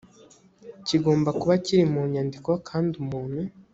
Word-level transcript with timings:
kigomba 0.87 1.29
kuba 1.39 1.53
kiri 1.65 1.83
mu 1.93 2.01
nyandiko 2.13 2.51
kandi 2.67 2.93
umuntu 3.03 3.41